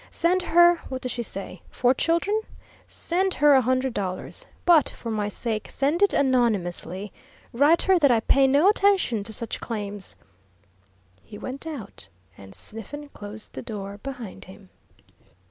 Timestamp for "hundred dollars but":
3.61-4.89